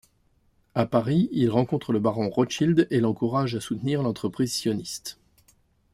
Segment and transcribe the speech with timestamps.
[0.73, 5.19] À Paris, il rencontre le baron Rothschild et l'encourage à soutenir l'entreprise sioniste.